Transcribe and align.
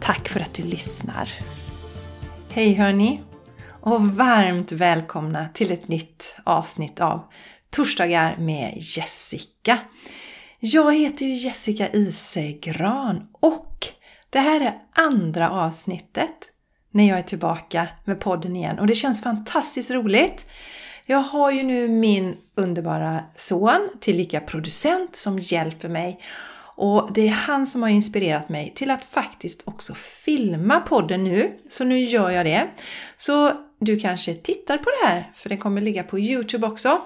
Tack 0.00 0.28
för 0.28 0.40
att 0.40 0.54
du 0.54 0.62
lyssnar! 0.62 1.30
Hej 2.50 2.74
hörni! 2.74 3.22
Och 3.80 4.02
varmt 4.02 4.72
välkomna 4.72 5.48
till 5.54 5.72
ett 5.72 5.88
nytt 5.88 6.36
avsnitt 6.44 7.00
av 7.00 7.24
Torsdagar 7.70 8.36
med 8.36 8.74
Jessica. 8.76 9.78
Jag 10.60 10.96
heter 10.96 11.26
ju 11.26 11.34
Jessica 11.34 11.88
Isegran 11.92 13.28
och 13.40 13.86
det 14.30 14.38
här 14.38 14.60
är 14.60 14.74
andra 14.96 15.50
avsnittet 15.50 16.36
när 16.90 17.08
jag 17.08 17.18
är 17.18 17.22
tillbaka 17.22 17.88
med 18.04 18.20
podden 18.20 18.56
igen 18.56 18.78
och 18.78 18.86
det 18.86 18.94
känns 18.94 19.22
fantastiskt 19.22 19.90
roligt. 19.90 20.46
Jag 21.06 21.18
har 21.18 21.50
ju 21.50 21.62
nu 21.62 21.88
min 21.88 22.36
underbara 22.54 23.24
son, 23.36 23.90
tillika 24.00 24.40
producent, 24.40 25.16
som 25.16 25.38
hjälper 25.38 25.88
mig 25.88 26.20
och 26.80 27.12
det 27.12 27.28
är 27.28 27.32
han 27.32 27.66
som 27.66 27.82
har 27.82 27.88
inspirerat 27.88 28.48
mig 28.48 28.72
till 28.74 28.90
att 28.90 29.04
faktiskt 29.04 29.62
också 29.64 29.94
filma 29.94 30.80
podden 30.80 31.24
nu. 31.24 31.58
Så 31.70 31.84
nu 31.84 31.98
gör 31.98 32.30
jag 32.30 32.46
det. 32.46 32.68
Så 33.16 33.52
du 33.80 34.00
kanske 34.00 34.34
tittar 34.34 34.78
på 34.78 34.84
det 34.84 35.08
här, 35.08 35.30
för 35.34 35.48
den 35.48 35.58
kommer 35.58 35.80
ligga 35.80 36.02
på 36.02 36.18
Youtube 36.18 36.66
också. 36.66 37.00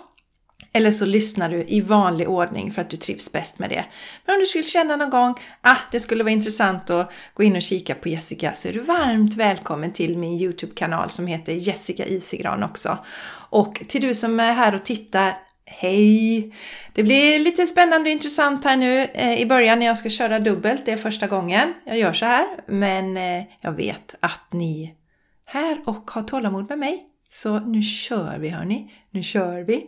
Eller 0.73 0.91
så 0.91 1.05
lyssnar 1.05 1.49
du 1.49 1.65
i 1.69 1.81
vanlig 1.81 2.29
ordning 2.29 2.73
för 2.73 2.83
att 2.83 2.91
du 2.91 2.97
trivs 2.97 3.33
bäst 3.33 3.59
med 3.59 3.71
det. 3.71 3.85
Men 4.27 4.35
om 4.35 4.41
du 4.41 4.47
skulle 4.47 4.65
känna 4.65 4.97
någon 4.97 5.11
gång 5.11 5.35
ah, 5.61 5.77
det 5.93 6.01
skulle 6.01 6.25
vara 6.25 6.33
intressant 6.33 6.91
att 6.91 7.13
gå 7.35 7.43
in 7.43 7.57
och 7.57 7.63
kika 7.63 7.95
på 7.95 8.09
Jessica 8.09 8.53
så 8.55 8.69
är 8.69 8.73
du 8.73 8.81
varmt 8.81 9.35
välkommen 9.35 9.93
till 9.93 10.19
min 10.19 10.41
Youtube-kanal 10.41 11.11
som 11.11 11.27
heter 11.27 11.53
Jessica 11.53 12.05
Isigran 12.05 12.63
också. 12.63 12.99
Och 13.51 13.83
till 13.89 14.03
du 14.03 14.15
som 14.15 14.41
är 14.41 14.53
här 14.53 14.75
och 14.75 14.85
tittar, 14.85 15.37
Hej! 15.79 16.55
Det 16.93 17.03
blir 17.03 17.39
lite 17.39 17.67
spännande 17.67 18.11
och 18.11 18.13
intressant 18.13 18.65
här 18.65 18.77
nu 18.77 19.05
eh, 19.05 19.41
i 19.41 19.47
början 19.47 19.79
när 19.79 19.87
jag 19.87 19.99
ska 19.99 20.09
köra 20.11 20.39
dubbelt. 20.39 20.87
Det 20.87 20.93
är 20.93 20.97
första 20.97 21.27
gången 21.27 21.75
jag 21.87 21.99
gör 21.99 22.13
så 22.13 22.25
här. 22.25 22.47
Men 22.67 23.17
eh, 23.17 23.45
jag 23.61 23.73
vet 23.73 24.15
att 24.21 24.53
ni 24.53 24.85
är 24.85 24.91
här 25.53 25.79
och 25.87 26.11
har 26.11 26.23
tålamod 26.23 26.69
med 26.69 26.79
mig. 26.79 27.03
Så 27.33 27.59
nu 27.59 27.83
kör 27.83 28.39
vi 28.39 28.49
hörni. 28.49 28.93
Nu 29.11 29.23
kör 29.23 29.65
vi! 29.65 29.87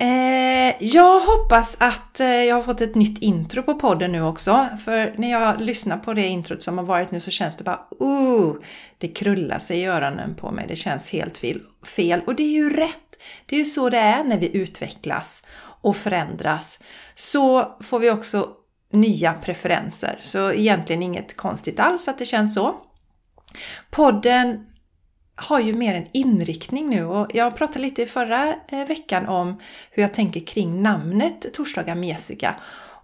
Eh, 0.00 0.74
jag 0.80 1.20
hoppas 1.20 1.76
att 1.80 2.20
eh, 2.20 2.44
jag 2.44 2.54
har 2.54 2.62
fått 2.62 2.80
ett 2.80 2.94
nytt 2.94 3.22
intro 3.22 3.62
på 3.62 3.74
podden 3.74 4.12
nu 4.12 4.22
också. 4.22 4.68
För 4.84 5.14
när 5.18 5.30
jag 5.30 5.60
lyssnar 5.60 5.98
på 5.98 6.14
det 6.14 6.26
introt 6.26 6.62
som 6.62 6.78
har 6.78 6.84
varit 6.84 7.10
nu 7.10 7.20
så 7.20 7.30
känns 7.30 7.56
det 7.56 7.64
bara 7.64 7.80
oh, 7.90 8.56
Det 8.98 9.08
krullar 9.08 9.58
sig 9.58 9.78
i 9.80 9.86
öronen 9.86 10.34
på 10.34 10.50
mig. 10.50 10.64
Det 10.68 10.76
känns 10.76 11.10
helt 11.10 11.38
fel. 11.86 12.20
Och 12.26 12.34
det 12.34 12.42
är 12.42 12.52
ju 12.52 12.70
rätt 12.70 13.07
det 13.46 13.56
är 13.56 13.58
ju 13.58 13.64
så 13.64 13.90
det 13.90 13.98
är 13.98 14.24
när 14.24 14.38
vi 14.38 14.56
utvecklas 14.56 15.42
och 15.80 15.96
förändras. 15.96 16.78
Så 17.14 17.76
får 17.80 17.98
vi 17.98 18.10
också 18.10 18.48
nya 18.92 19.34
preferenser. 19.34 20.18
Så 20.20 20.52
egentligen 20.52 21.02
inget 21.02 21.36
konstigt 21.36 21.80
alls 21.80 22.08
att 22.08 22.18
det 22.18 22.24
känns 22.24 22.54
så. 22.54 22.76
Podden 23.90 24.66
har 25.34 25.60
ju 25.60 25.74
mer 25.74 25.94
en 25.94 26.06
inriktning 26.12 26.88
nu 26.88 27.04
och 27.04 27.34
jag 27.34 27.56
pratade 27.56 27.78
lite 27.78 28.02
i 28.02 28.06
förra 28.06 28.54
eh, 28.68 28.86
veckan 28.88 29.26
om 29.26 29.60
hur 29.90 30.02
jag 30.02 30.14
tänker 30.14 30.40
kring 30.40 30.82
namnet 30.82 31.54
Torsdagar 31.54 31.94
med 31.94 32.08
Jessica. 32.08 32.54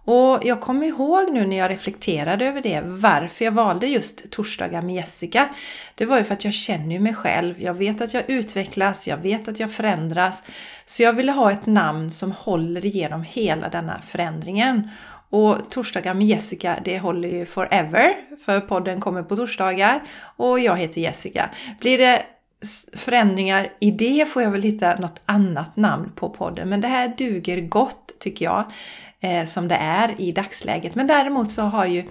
Och 0.05 0.39
jag 0.43 0.61
kommer 0.61 0.85
ihåg 0.85 1.31
nu 1.31 1.47
när 1.47 1.57
jag 1.57 1.71
reflekterade 1.71 2.45
över 2.45 2.61
det, 2.61 2.81
varför 2.85 3.45
jag 3.45 3.51
valde 3.51 3.87
just 3.87 4.31
torsdagar 4.31 4.81
med 4.81 4.95
Jessica. 4.95 5.49
Det 5.95 6.05
var 6.05 6.17
ju 6.17 6.23
för 6.23 6.33
att 6.33 6.45
jag 6.45 6.53
känner 6.53 6.99
mig 6.99 7.13
själv. 7.13 7.61
Jag 7.61 7.73
vet 7.73 8.01
att 8.01 8.13
jag 8.13 8.29
utvecklas, 8.29 9.07
jag 9.07 9.17
vet 9.17 9.47
att 9.47 9.59
jag 9.59 9.71
förändras. 9.71 10.43
Så 10.85 11.03
jag 11.03 11.13
ville 11.13 11.31
ha 11.31 11.51
ett 11.51 11.65
namn 11.65 12.11
som 12.11 12.31
håller 12.31 12.85
igenom 12.85 13.23
hela 13.23 13.69
denna 13.69 14.01
förändringen. 14.01 14.89
Och 15.29 15.69
torsdagar 15.69 16.13
med 16.13 16.27
Jessica, 16.27 16.79
det 16.83 16.99
håller 16.99 17.29
ju 17.29 17.45
forever, 17.45 18.13
för 18.45 18.59
podden 18.59 19.01
kommer 19.01 19.23
på 19.23 19.35
torsdagar 19.35 20.03
och 20.37 20.59
jag 20.59 20.77
heter 20.77 21.01
Jessica. 21.01 21.49
Blir 21.79 21.97
det 21.97 22.23
förändringar 22.93 23.69
i 23.79 23.91
det 23.91 24.29
får 24.29 24.41
jag 24.41 24.51
väl 24.51 24.61
hitta 24.61 24.95
något 24.95 25.21
annat 25.25 25.75
namn 25.77 26.11
på 26.15 26.29
podden, 26.29 26.69
men 26.69 26.81
det 26.81 26.87
här 26.87 27.13
duger 27.17 27.61
gott 27.61 28.05
tycker 28.19 28.45
jag 28.45 28.71
eh, 29.25 29.45
som 29.45 29.67
det 29.67 29.75
är 29.75 30.21
i 30.21 30.31
dagsläget. 30.31 30.95
Men 30.95 31.07
däremot 31.07 31.51
så 31.51 31.61
har 31.61 31.85
ju 31.85 32.03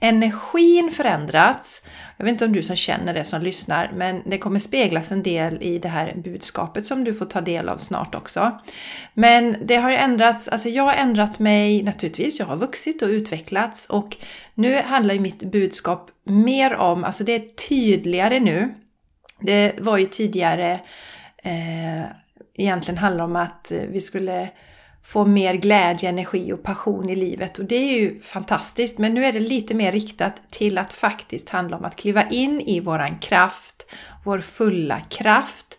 energin 0.00 0.90
förändrats. 0.90 1.82
Jag 2.16 2.24
vet 2.24 2.32
inte 2.32 2.44
om 2.44 2.52
du 2.52 2.62
som 2.62 2.76
känner 2.76 3.14
det 3.14 3.24
som 3.24 3.42
lyssnar, 3.42 3.92
men 3.94 4.22
det 4.26 4.38
kommer 4.38 4.58
speglas 4.58 5.12
en 5.12 5.22
del 5.22 5.62
i 5.62 5.78
det 5.78 5.88
här 5.88 6.14
budskapet 6.16 6.86
som 6.86 7.04
du 7.04 7.14
får 7.14 7.26
ta 7.26 7.40
del 7.40 7.68
av 7.68 7.78
snart 7.78 8.14
också. 8.14 8.58
Men 9.14 9.56
det 9.64 9.76
har 9.76 9.90
ju 9.90 9.96
ändrats, 9.96 10.48
alltså 10.48 10.68
jag 10.68 10.82
har 10.82 10.94
ändrat 10.94 11.38
mig 11.38 11.82
naturligtvis, 11.82 12.38
jag 12.38 12.46
har 12.46 12.56
vuxit 12.56 13.02
och 13.02 13.08
utvecklats 13.08 13.86
och 13.86 14.16
nu 14.54 14.76
handlar 14.76 15.14
ju 15.14 15.20
mitt 15.20 15.52
budskap 15.52 16.10
mer 16.24 16.74
om, 16.74 17.04
alltså 17.04 17.24
det 17.24 17.34
är 17.34 17.68
tydligare 17.68 18.40
nu. 18.40 18.74
Det 19.42 19.80
var 19.80 19.98
ju 19.98 20.06
tidigare 20.06 20.80
eh, 21.42 22.02
egentligen 22.54 22.98
handlar 22.98 23.24
om 23.24 23.36
att 23.36 23.72
eh, 23.72 23.80
vi 23.80 24.00
skulle 24.00 24.48
få 25.04 25.24
mer 25.24 25.54
glädje, 25.54 26.08
energi 26.08 26.52
och 26.52 26.62
passion 26.62 27.10
i 27.10 27.14
livet 27.14 27.58
och 27.58 27.64
det 27.64 27.76
är 27.76 28.00
ju 28.00 28.20
fantastiskt. 28.20 28.98
Men 28.98 29.14
nu 29.14 29.24
är 29.24 29.32
det 29.32 29.40
lite 29.40 29.74
mer 29.74 29.92
riktat 29.92 30.42
till 30.50 30.78
att 30.78 30.92
faktiskt 30.92 31.48
handla 31.48 31.76
om 31.76 31.84
att 31.84 31.96
kliva 31.96 32.28
in 32.28 32.60
i 32.60 32.80
våran 32.80 33.18
kraft, 33.18 33.86
vår 34.24 34.40
fulla 34.40 35.00
kraft 35.00 35.78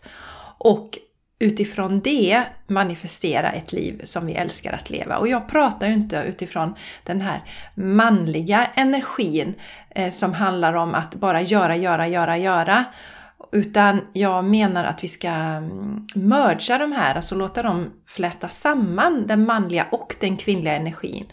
och 0.58 0.98
utifrån 1.38 2.00
det 2.00 2.42
manifestera 2.66 3.50
ett 3.50 3.72
liv 3.72 4.00
som 4.04 4.26
vi 4.26 4.34
älskar 4.34 4.72
att 4.72 4.90
leva. 4.90 5.16
Och 5.16 5.28
jag 5.28 5.48
pratar 5.48 5.86
ju 5.86 5.92
inte 5.92 6.24
utifrån 6.28 6.74
den 7.04 7.20
här 7.20 7.40
manliga 7.74 8.64
energin 8.74 9.54
eh, 9.90 10.10
som 10.10 10.32
handlar 10.32 10.74
om 10.74 10.94
att 10.94 11.14
bara 11.14 11.42
göra, 11.42 11.76
göra, 11.76 12.08
göra, 12.08 12.38
göra 12.38 12.84
utan 13.52 14.00
jag 14.12 14.44
menar 14.44 14.84
att 14.84 15.04
vi 15.04 15.08
ska 15.08 15.28
mm, 15.28 16.06
mergea 16.14 16.78
de 16.78 16.92
här, 16.92 17.14
alltså 17.14 17.34
låta 17.34 17.62
dem 17.62 17.90
fläta 18.08 18.48
samman 18.48 19.26
den 19.26 19.46
manliga 19.46 19.86
och 19.90 20.16
den 20.20 20.36
kvinnliga 20.36 20.74
energin. 20.74 21.26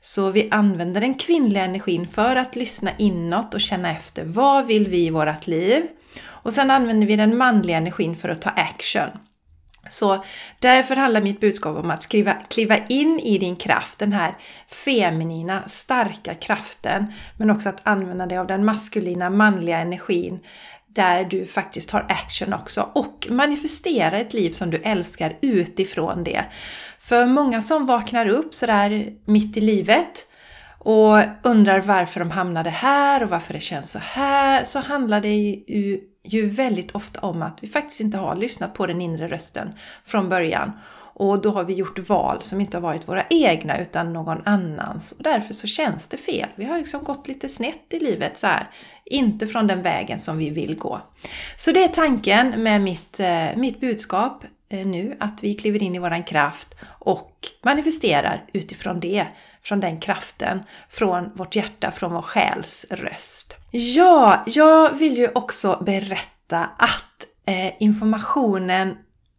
Så 0.00 0.30
vi 0.30 0.48
använder 0.50 1.00
den 1.00 1.14
kvinnliga 1.14 1.64
energin 1.64 2.08
för 2.08 2.36
att 2.36 2.56
lyssna 2.56 2.90
inåt 2.98 3.54
och 3.54 3.60
känna 3.60 3.90
efter 3.90 4.24
vad 4.24 4.66
vill 4.66 4.86
vi 4.86 5.06
i 5.06 5.10
vårt 5.10 5.46
liv? 5.46 5.82
Och 6.22 6.52
sen 6.52 6.70
använder 6.70 7.06
vi 7.06 7.16
den 7.16 7.36
manliga 7.36 7.76
energin 7.76 8.16
för 8.16 8.28
att 8.28 8.42
ta 8.42 8.50
action. 8.50 9.10
Så 9.88 10.24
därför 10.58 10.96
handlar 10.96 11.20
mitt 11.20 11.40
budskap 11.40 11.76
om 11.76 11.90
att 11.90 12.02
skriva, 12.02 12.32
kliva 12.32 12.76
in 12.78 13.20
i 13.20 13.38
din 13.38 13.56
kraft, 13.56 13.98
den 13.98 14.12
här 14.12 14.36
feminina, 14.84 15.62
starka 15.68 16.34
kraften, 16.34 17.12
men 17.38 17.50
också 17.50 17.68
att 17.68 17.80
använda 17.82 18.26
dig 18.26 18.38
av 18.38 18.46
den 18.46 18.64
maskulina, 18.64 19.30
manliga 19.30 19.78
energin 19.78 20.40
där 20.94 21.24
du 21.24 21.46
faktiskt 21.46 21.88
tar 21.88 22.06
action 22.08 22.52
också 22.52 22.88
och 22.92 23.26
manifesterar 23.30 24.20
ett 24.20 24.34
liv 24.34 24.50
som 24.50 24.70
du 24.70 24.76
älskar 24.76 25.38
utifrån 25.40 26.24
det. 26.24 26.44
För 26.98 27.26
många 27.26 27.62
som 27.62 27.86
vaknar 27.86 28.28
upp 28.28 28.54
sådär 28.54 29.12
mitt 29.24 29.56
i 29.56 29.60
livet 29.60 30.26
och 30.78 31.18
undrar 31.42 31.80
varför 31.80 32.20
de 32.20 32.30
hamnade 32.30 32.70
här 32.70 33.22
och 33.22 33.30
varför 33.30 33.54
det 33.54 33.60
känns 33.60 33.90
så 33.90 33.98
här, 33.98 34.64
så 34.64 34.78
handlar 34.78 35.20
det 35.20 35.34
ju, 35.34 36.00
ju 36.24 36.48
väldigt 36.48 36.90
ofta 36.90 37.20
om 37.20 37.42
att 37.42 37.58
vi 37.60 37.68
faktiskt 37.68 38.00
inte 38.00 38.18
har 38.18 38.36
lyssnat 38.36 38.74
på 38.74 38.86
den 38.86 39.00
inre 39.00 39.28
rösten 39.28 39.72
från 40.04 40.28
början. 40.28 40.72
Och 41.14 41.42
då 41.42 41.50
har 41.50 41.64
vi 41.64 41.74
gjort 41.74 42.08
val 42.08 42.36
som 42.40 42.60
inte 42.60 42.76
har 42.76 42.82
varit 42.82 43.08
våra 43.08 43.24
egna 43.30 43.78
utan 43.78 44.12
någon 44.12 44.42
annans. 44.44 45.12
Och 45.12 45.22
därför 45.22 45.54
så 45.54 45.66
känns 45.66 46.06
det 46.06 46.16
fel. 46.16 46.48
Vi 46.54 46.64
har 46.64 46.78
liksom 46.78 47.04
gått 47.04 47.28
lite 47.28 47.48
snett 47.48 47.84
i 47.90 47.98
livet 47.98 48.38
så 48.38 48.46
här. 48.46 48.70
Inte 49.10 49.46
från 49.46 49.66
den 49.66 49.82
vägen 49.82 50.18
som 50.18 50.38
vi 50.38 50.50
vill 50.50 50.76
gå. 50.76 51.00
Så 51.56 51.72
det 51.72 51.84
är 51.84 51.88
tanken 51.88 52.62
med 52.62 52.80
mitt, 52.80 53.20
eh, 53.20 53.56
mitt 53.56 53.80
budskap 53.80 54.44
eh, 54.68 54.86
nu, 54.86 55.16
att 55.20 55.42
vi 55.42 55.54
kliver 55.54 55.82
in 55.82 55.94
i 55.94 55.98
våran 55.98 56.22
kraft 56.22 56.74
och 56.88 57.48
manifesterar 57.62 58.44
utifrån 58.52 59.00
det, 59.00 59.26
från 59.62 59.80
den 59.80 60.00
kraften, 60.00 60.62
från 60.88 61.30
vårt 61.34 61.56
hjärta, 61.56 61.90
från 61.90 62.12
vår 62.12 62.22
själs 62.22 62.86
röst. 62.90 63.56
Ja, 63.70 64.44
jag 64.46 64.94
vill 64.94 65.18
ju 65.18 65.28
också 65.34 65.82
berätta 65.86 66.58
att 66.76 67.26
eh, 67.46 67.72
informationen 67.82 68.96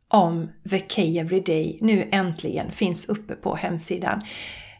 om 0.07 0.50
The 0.69 0.79
K 0.79 1.01
Everyday 1.01 1.77
nu 1.81 2.09
äntligen 2.12 2.71
finns 2.71 3.09
uppe 3.09 3.35
på 3.35 3.56
hemsidan. 3.56 4.21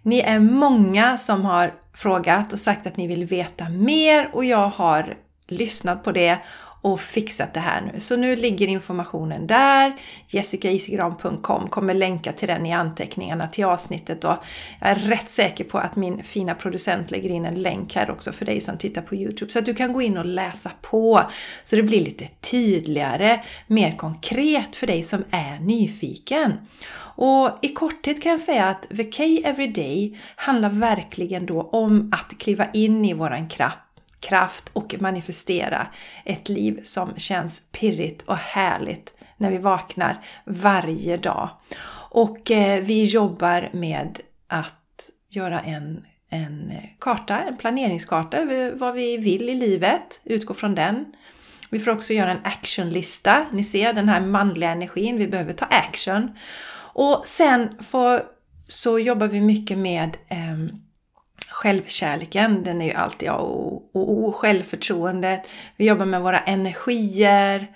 Ni 0.04 0.20
är 0.20 0.40
många 0.40 1.18
som 1.18 1.46
har 1.46 1.74
frågat 1.94 2.54
och 2.54 2.60
sagt 2.60 2.88
att 2.88 2.98
ni 2.98 3.08
vill 3.08 3.26
veta 3.26 3.70
mer 3.70 4.30
och 4.34 4.46
jag 4.46 4.68
har 4.68 5.18
lyssnat 5.48 6.04
på 6.04 6.12
det 6.12 6.40
och 6.82 7.00
fixat 7.00 7.54
det 7.54 7.60
här 7.60 7.82
nu. 7.82 8.00
Så 8.00 8.18
nu 8.18 8.36
ligger 8.36 8.68
informationen 8.68 9.48
där. 9.48 9.94
jessicaisigran.com 10.28 11.68
kommer 11.68 11.94
länka 11.94 12.32
till 12.32 12.48
den 12.48 12.66
i 12.66 12.74
anteckningarna 12.74 13.48
till 13.48 13.66
avsnittet 13.66 14.24
och 14.24 14.36
jag 14.80 14.90
är 14.90 14.96
rätt 14.96 15.30
säker 15.30 15.64
på 15.64 15.78
att 15.78 15.96
min 15.96 16.24
fina 16.24 16.56
producent 16.56 17.12
lägger 17.12 17.30
in 17.30 17.46
en 17.46 17.62
länk 17.62 17.96
här 17.96 18.12
också 18.12 18.32
för 18.32 18.46
dig 18.46 18.62
som 18.62 18.78
tittar 18.78 19.02
på 19.02 19.16
Youtube 19.16 19.52
så 19.52 19.60
att 19.60 19.66
du 19.66 19.74
kan 19.74 19.94
gå 19.94 20.02
in 20.02 20.18
och 20.18 20.26
läsa 20.26 20.72
på 20.82 21.22
så 21.64 21.76
det 21.76 21.84
blir 21.84 22.02
lite 22.02 22.28
tydligare, 22.28 23.40
mer 23.68 23.92
konkret 23.92 24.76
för 24.76 24.88
dig 24.88 25.04
som 25.04 25.24
är 25.32 25.60
nyfiken. 25.60 26.54
Och 27.16 27.60
i 27.62 27.68
korthet 27.68 28.22
kan 28.22 28.32
jag 28.32 28.40
säga 28.40 28.66
att 28.66 28.88
Vacay 28.90 29.42
Everyday 29.46 30.20
handlar 30.36 30.70
verkligen 30.70 31.46
då 31.46 31.62
om 31.62 32.12
att 32.12 32.38
kliva 32.38 32.68
in 32.74 33.06
i 33.06 33.14
våran 33.14 33.50
kraft 33.50 33.91
kraft 34.22 34.70
och 34.74 34.96
manifestera 35.00 35.88
ett 36.26 36.50
liv 36.50 36.80
som 36.84 37.14
känns 37.18 37.72
pirrigt 37.72 38.22
och 38.22 38.38
härligt 38.38 39.14
när 39.38 39.52
vi 39.52 39.58
vaknar 39.58 40.26
varje 40.46 41.18
dag. 41.18 41.50
Och 42.10 42.52
eh, 42.52 42.84
vi 42.84 43.04
jobbar 43.04 43.70
med 43.74 44.20
att 44.48 45.10
göra 45.30 45.60
en, 45.60 46.06
en 46.30 46.74
karta, 47.00 47.40
en 47.40 47.58
planeringskarta 47.58 48.38
över 48.38 48.72
vad 48.72 48.94
vi 48.94 49.18
vill 49.18 49.50
i 49.50 49.56
livet, 49.56 50.22
utgå 50.24 50.54
från 50.54 50.76
den. 50.76 51.06
Vi 51.70 51.80
får 51.80 51.92
också 51.92 52.14
göra 52.14 52.32
en 52.32 52.42
actionlista. 52.44 53.46
Ni 53.52 53.64
ser 53.64 53.94
den 53.94 54.10
här 54.10 54.22
manliga 54.22 54.70
energin, 54.70 55.18
vi 55.18 55.28
behöver 55.28 55.54
ta 55.54 55.66
action. 55.66 56.32
Och 56.94 57.22
sen 57.26 57.70
får, 57.80 58.22
så 58.68 59.00
jobbar 59.00 59.28
vi 59.28 59.42
mycket 59.42 59.78
med 59.78 60.18
eh, 60.28 60.78
självkärleken, 61.52 62.64
den 62.64 62.82
är 62.82 62.86
ju 62.86 62.94
alltid 62.94 63.30
A 63.30 63.36
och 63.36 63.90
O. 63.94 64.34
Självförtroendet. 64.38 65.54
Vi 65.78 65.88
jobbar 65.88 66.06
med 66.06 66.22
våra 66.22 66.40
energier. 66.40 67.68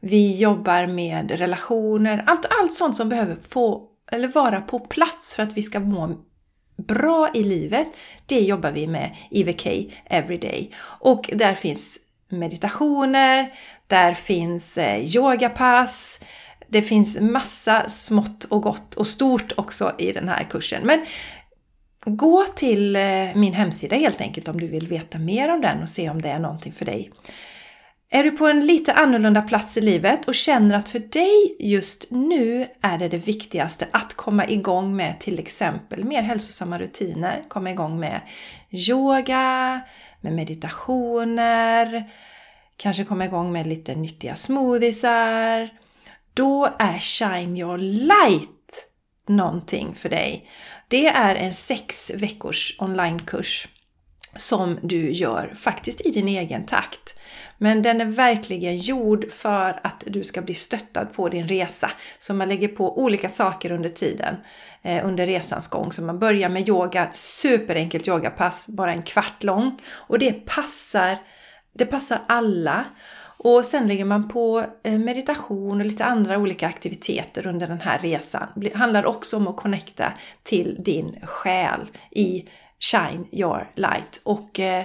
Vi 0.00 0.38
jobbar 0.38 0.86
med 0.86 1.30
relationer. 1.30 2.24
Allt, 2.26 2.46
allt 2.60 2.74
sånt 2.74 2.96
som 2.96 3.08
behöver 3.08 3.36
få, 3.48 3.88
eller 4.12 4.28
vara 4.28 4.60
på 4.60 4.78
plats 4.78 5.34
för 5.34 5.42
att 5.42 5.52
vi 5.52 5.62
ska 5.62 5.80
må 5.80 6.16
bra 6.76 7.30
i 7.34 7.44
livet. 7.44 7.88
Det 8.26 8.40
jobbar 8.40 8.70
vi 8.70 8.86
med 8.86 9.16
i 9.30 9.42
VK 9.42 9.66
Everyday. 10.06 10.74
Och 11.00 11.30
där 11.32 11.54
finns 11.54 11.98
meditationer, 12.28 13.52
där 13.86 14.14
finns 14.14 14.78
eh, 14.78 15.16
yogapass, 15.16 16.20
det 16.68 16.82
finns 16.82 17.20
massa 17.20 17.88
smått 17.88 18.44
och 18.44 18.62
gott 18.62 18.94
och 18.94 19.06
stort 19.06 19.52
också 19.56 19.94
i 19.98 20.12
den 20.12 20.28
här 20.28 20.46
kursen. 20.50 20.82
Men 20.86 21.06
Gå 22.08 22.44
till 22.44 22.96
eh, 22.96 23.02
min 23.34 23.52
hemsida 23.52 23.96
helt 23.96 24.20
enkelt 24.20 24.48
om 24.48 24.60
du 24.60 24.66
vill 24.66 24.86
veta 24.86 25.18
mer 25.18 25.54
om 25.54 25.60
den 25.60 25.82
och 25.82 25.88
se 25.88 26.10
om 26.10 26.22
det 26.22 26.28
är 26.28 26.38
någonting 26.38 26.72
för 26.72 26.84
dig. 26.84 27.10
Är 28.10 28.24
du 28.24 28.30
på 28.30 28.46
en 28.46 28.66
lite 28.66 28.92
annorlunda 28.92 29.42
plats 29.42 29.76
i 29.76 29.80
livet 29.80 30.28
och 30.28 30.34
känner 30.34 30.76
att 30.76 30.88
för 30.88 30.98
dig 30.98 31.56
just 31.58 32.10
nu 32.10 32.66
är 32.82 32.98
det 32.98 33.08
det 33.08 33.16
viktigaste 33.26 33.86
att 33.90 34.14
komma 34.14 34.46
igång 34.46 34.96
med 34.96 35.20
till 35.20 35.38
exempel 35.38 36.04
mer 36.04 36.22
hälsosamma 36.22 36.78
rutiner, 36.78 37.42
komma 37.48 37.70
igång 37.70 38.00
med 38.00 38.20
yoga, 38.70 39.80
med 40.20 40.32
meditationer, 40.32 42.10
kanske 42.76 43.04
komma 43.04 43.24
igång 43.24 43.52
med 43.52 43.66
lite 43.66 43.94
nyttiga 43.94 44.36
smoothiesar. 44.36 45.68
Då 46.34 46.68
är 46.78 46.98
Shine 46.98 47.56
Your 47.56 47.78
Light 47.78 48.48
någonting 49.28 49.94
för 49.94 50.08
dig. 50.08 50.48
Det 50.88 51.06
är 51.06 51.34
en 51.34 51.54
sex 51.54 52.10
veckors 52.14 52.76
onlinekurs 52.78 53.68
som 54.36 54.78
du 54.82 55.10
gör 55.10 55.54
faktiskt 55.54 56.06
i 56.06 56.10
din 56.10 56.28
egen 56.28 56.66
takt. 56.66 57.14
Men 57.58 57.82
den 57.82 58.00
är 58.00 58.04
verkligen 58.04 58.76
gjord 58.76 59.32
för 59.32 59.80
att 59.82 60.04
du 60.06 60.24
ska 60.24 60.42
bli 60.42 60.54
stöttad 60.54 61.12
på 61.12 61.28
din 61.28 61.48
resa. 61.48 61.90
Så 62.18 62.34
man 62.34 62.48
lägger 62.48 62.68
på 62.68 62.98
olika 62.98 63.28
saker 63.28 63.72
under 63.72 63.88
tiden, 63.88 64.36
eh, 64.82 65.06
under 65.06 65.26
resans 65.26 65.68
gång. 65.68 65.92
Så 65.92 66.02
man 66.02 66.18
börjar 66.18 66.48
med 66.48 66.68
yoga, 66.68 67.08
superenkelt 67.12 68.08
yogapass, 68.08 68.68
bara 68.68 68.92
en 68.92 69.02
kvart 69.02 69.42
lång. 69.42 69.80
Och 69.88 70.18
det 70.18 70.32
passar, 70.32 71.18
det 71.72 71.86
passar 71.86 72.20
alla. 72.28 72.84
Och 73.38 73.64
sen 73.64 73.86
lägger 73.86 74.04
man 74.04 74.28
på 74.28 74.64
eh, 74.82 74.98
meditation 74.98 75.80
och 75.80 75.86
lite 75.86 76.04
andra 76.04 76.38
olika 76.38 76.66
aktiviteter 76.66 77.46
under 77.46 77.66
den 77.66 77.80
här 77.80 77.98
resan. 77.98 78.46
Det 78.56 78.76
handlar 78.76 79.06
också 79.06 79.36
om 79.36 79.48
att 79.48 79.56
connecta 79.56 80.12
till 80.42 80.76
din 80.78 81.18
själ 81.22 81.80
i 82.10 82.48
Shine 82.80 83.26
Your 83.32 83.70
Light. 83.74 84.20
Och 84.24 84.60
eh, 84.60 84.84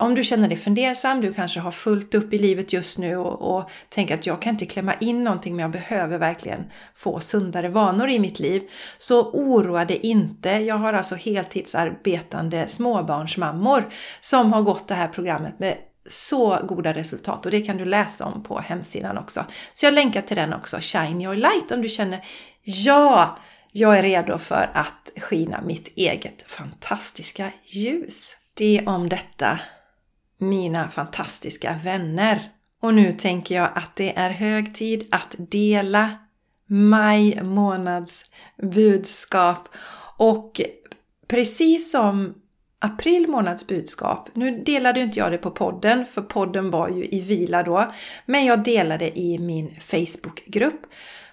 om 0.00 0.14
du 0.14 0.24
känner 0.24 0.48
dig 0.48 0.56
fundersam, 0.56 1.20
du 1.20 1.32
kanske 1.32 1.60
har 1.60 1.70
fullt 1.70 2.14
upp 2.14 2.34
i 2.34 2.38
livet 2.38 2.72
just 2.72 2.98
nu 2.98 3.16
och, 3.16 3.56
och 3.56 3.70
tänker 3.88 4.14
att 4.14 4.26
jag 4.26 4.42
kan 4.42 4.50
inte 4.50 4.66
klämma 4.66 4.94
in 4.94 5.24
någonting 5.24 5.56
men 5.56 5.62
jag 5.62 5.70
behöver 5.70 6.18
verkligen 6.18 6.64
få 6.94 7.20
sundare 7.20 7.68
vanor 7.68 8.08
i 8.08 8.18
mitt 8.18 8.38
liv. 8.38 8.62
Så 8.98 9.30
oroa 9.30 9.84
dig 9.84 9.96
inte. 9.96 10.50
Jag 10.50 10.74
har 10.74 10.92
alltså 10.92 11.14
heltidsarbetande 11.14 12.68
småbarnsmammor 12.68 13.84
som 14.20 14.52
har 14.52 14.62
gått 14.62 14.88
det 14.88 14.94
här 14.94 15.08
programmet 15.08 15.58
med 15.58 15.76
så 16.08 16.58
goda 16.62 16.94
resultat 16.94 17.46
och 17.46 17.52
det 17.52 17.60
kan 17.60 17.76
du 17.76 17.84
läsa 17.84 18.24
om 18.24 18.42
på 18.42 18.60
hemsidan 18.60 19.18
också. 19.18 19.44
Så 19.72 19.86
jag 19.86 19.94
länkar 19.94 20.22
till 20.22 20.36
den 20.36 20.54
också, 20.54 20.78
Shine 20.80 21.20
Your 21.20 21.34
Light, 21.34 21.72
om 21.72 21.82
du 21.82 21.88
känner 21.88 22.24
ja, 22.62 23.38
jag 23.72 23.98
är 23.98 24.02
redo 24.02 24.38
för 24.38 24.70
att 24.74 25.10
skina 25.16 25.60
mitt 25.62 25.88
eget 25.96 26.50
fantastiska 26.50 27.52
ljus. 27.64 28.36
Det 28.54 28.86
om 28.86 29.08
detta, 29.08 29.60
mina 30.38 30.88
fantastiska 30.88 31.78
vänner. 31.84 32.50
Och 32.82 32.94
nu 32.94 33.12
tänker 33.12 33.54
jag 33.54 33.70
att 33.74 33.96
det 33.96 34.16
är 34.16 34.30
hög 34.30 34.74
tid 34.74 35.08
att 35.10 35.34
dela 35.38 36.18
maj 36.66 37.42
månads 37.42 38.30
budskap 38.62 39.68
och 40.16 40.60
precis 41.28 41.90
som 41.90 42.34
april 42.80 43.28
månads 43.28 43.66
budskap. 43.66 44.28
Nu 44.34 44.58
delade 44.58 45.00
inte 45.00 45.18
jag 45.18 45.32
det 45.32 45.38
på 45.38 45.50
podden, 45.50 46.06
för 46.06 46.22
podden 46.22 46.70
var 46.70 46.88
ju 46.88 47.04
i 47.04 47.20
vila 47.20 47.62
då. 47.62 47.92
Men 48.26 48.44
jag 48.44 48.64
delade 48.64 49.18
i 49.18 49.38
min 49.38 49.76
Facebookgrupp. 49.80 50.80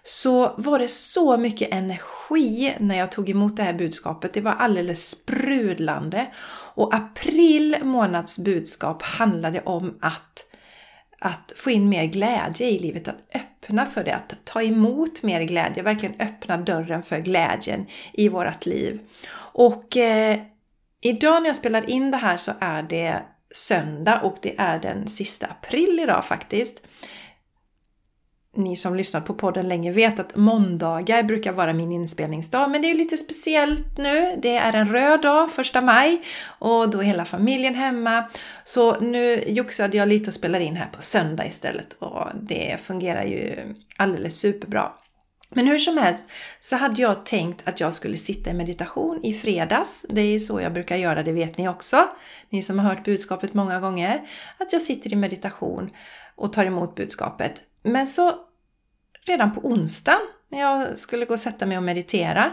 Så 0.04 0.54
var 0.58 0.80
det 0.80 0.88
så 0.88 1.38
mycket 1.38 1.74
energi 1.74 2.76
när 2.80 2.98
jag 2.98 3.12
tog 3.12 3.30
emot 3.30 3.58
det 3.58 3.64
här 3.64 3.74
budskapet. 3.74 4.34
Det 4.34 4.42
var 4.42 4.52
alldeles 4.52 5.10
sprudlande. 5.10 6.28
Och 6.76 6.96
april 6.96 7.78
månads 7.84 8.40
budskap 8.40 9.02
handlade 9.02 9.62
om 9.62 9.98
att, 10.02 10.46
att 11.20 11.54
få 11.56 11.72
in 11.72 11.90
mer 11.90 12.06
glädje 12.06 12.70
i 12.70 12.80
livet, 12.80 13.08
att 13.08 13.36
öppna 13.36 13.86
för 13.86 14.04
det, 14.04 14.16
att 14.16 14.36
ta 14.44 14.62
emot 14.62 15.24
mer 15.24 15.42
glädje, 15.44 15.84
verkligen 15.84 16.16
öppna 16.20 16.58
dörren 16.58 17.04
för 17.04 17.20
glädjen 17.20 17.86
i 18.14 18.30
vårt 18.30 18.66
liv. 18.66 19.00
Och 19.54 19.98
eh, 19.98 20.40
Idag 21.08 21.42
när 21.42 21.50
jag 21.50 21.56
spelar 21.56 21.90
in 21.90 22.12
det 22.12 22.18
här 22.18 22.38
så 22.38 22.52
är 22.60 22.84
det 22.84 23.22
söndag 23.56 24.22
och 24.24 24.38
det 24.42 24.56
är 24.58 24.80
den 24.80 25.08
sista 25.08 25.48
april 25.48 26.00
idag 26.00 26.26
faktiskt. 26.26 26.82
Ni 28.56 28.76
som 28.76 28.96
lyssnat 28.96 29.26
på 29.26 29.34
podden 29.34 29.68
länge 29.68 29.92
vet 29.92 30.20
att 30.20 30.36
måndagar 30.36 31.24
brukar 31.24 31.52
vara 31.52 31.74
min 31.74 31.92
inspelningsdag, 31.92 32.72
men 32.72 32.82
det 32.82 32.92
är 32.92 32.96
lite 32.96 33.18
speciellt 33.18 33.98
nu. 33.98 34.40
Det 34.42 34.56
är 34.56 34.74
en 34.74 34.92
röd 34.92 35.22
dag, 35.22 35.52
första 35.52 35.82
maj, 35.82 36.22
och 36.60 36.90
då 36.90 37.00
är 37.00 37.04
hela 37.04 37.26
familjen 37.26 37.76
hemma. 37.76 38.24
Så 38.64 39.00
nu 39.00 39.44
joxade 39.48 39.98
jag 39.98 40.08
lite 40.08 40.28
och 40.28 40.34
spelar 40.34 40.60
in 40.60 40.76
här 40.76 40.90
på 40.92 41.02
söndag 41.02 41.46
istället 41.46 41.94
och 41.94 42.28
det 42.42 42.78
fungerar 42.82 43.24
ju 43.24 43.76
alldeles 43.98 44.40
superbra. 44.40 44.92
Men 45.50 45.68
hur 45.68 45.78
som 45.78 45.98
helst 45.98 46.30
så 46.60 46.76
hade 46.76 47.02
jag 47.02 47.26
tänkt 47.26 47.68
att 47.68 47.80
jag 47.80 47.94
skulle 47.94 48.18
sitta 48.18 48.50
i 48.50 48.54
meditation 48.54 49.20
i 49.24 49.34
fredags. 49.34 50.06
Det 50.10 50.22
är 50.22 50.40
så 50.40 50.62
jag 50.62 50.74
brukar 50.74 50.96
göra, 50.96 51.24
det 51.24 51.32
vet 51.32 51.58
ni 51.58 51.70
också. 51.70 52.08
Ni 52.50 52.64
som 52.64 52.80
har 52.80 52.90
hört 52.90 53.04
budskapet 53.04 53.54
många 53.54 53.80
gånger. 53.80 54.30
Att 54.58 54.74
jag 54.74 54.82
sitter 54.82 55.14
i 55.14 55.16
meditation 55.16 55.90
och 56.36 56.54
tar 56.54 56.66
emot 56.66 56.96
budskapet. 56.96 57.62
Men 57.84 58.08
så 58.08 58.34
redan 59.26 59.54
på 59.54 59.62
onsdagen 59.62 60.22
när 60.52 60.60
jag 60.60 61.00
skulle 61.00 61.26
gå 61.26 61.34
och 61.34 61.40
sätta 61.40 61.66
mig 61.66 61.78
och 61.78 61.84
meditera 61.84 62.52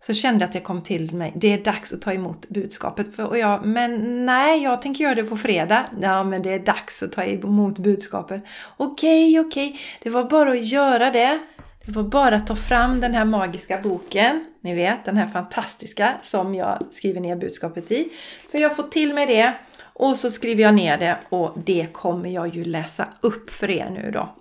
så 0.00 0.14
kände 0.14 0.40
jag 0.40 0.48
att 0.48 0.54
jag 0.54 0.64
kom 0.64 0.82
till 0.82 1.14
mig, 1.14 1.32
det 1.36 1.52
är 1.52 1.64
dags 1.64 1.92
att 1.92 2.02
ta 2.02 2.12
emot 2.12 2.48
budskapet. 2.48 3.18
Och 3.18 3.38
jag, 3.38 3.66
men 3.66 4.26
nej, 4.26 4.62
jag 4.62 4.82
tänker 4.82 5.04
göra 5.04 5.14
det 5.14 5.24
på 5.24 5.36
fredag. 5.36 5.84
Ja, 6.00 6.24
men 6.24 6.42
det 6.42 6.52
är 6.52 6.58
dags 6.58 7.02
att 7.02 7.12
ta 7.12 7.24
emot 7.24 7.78
budskapet. 7.78 8.42
Okej, 8.76 9.40
okay, 9.40 9.48
okej, 9.48 9.68
okay. 9.68 9.80
det 10.02 10.10
var 10.10 10.24
bara 10.24 10.50
att 10.50 10.66
göra 10.66 11.10
det. 11.10 11.40
Det 11.86 11.92
får 11.92 12.02
bara 12.02 12.40
ta 12.40 12.56
fram 12.56 13.00
den 13.00 13.14
här 13.14 13.24
magiska 13.24 13.78
boken, 13.78 14.44
ni 14.60 14.74
vet 14.74 15.04
den 15.04 15.16
här 15.16 15.26
fantastiska 15.26 16.14
som 16.22 16.54
jag 16.54 16.86
skriver 16.90 17.20
ner 17.20 17.36
budskapet 17.36 17.90
i. 17.90 18.08
För 18.50 18.58
jag 18.58 18.76
får 18.76 18.82
till 18.82 19.14
mig 19.14 19.26
det 19.26 19.54
och 19.92 20.16
så 20.16 20.30
skriver 20.30 20.62
jag 20.62 20.74
ner 20.74 20.98
det 20.98 21.18
och 21.28 21.52
det 21.64 21.92
kommer 21.92 22.30
jag 22.30 22.56
ju 22.56 22.64
läsa 22.64 23.08
upp 23.20 23.50
för 23.50 23.70
er 23.70 23.90
nu 23.90 24.10
då. 24.10 24.34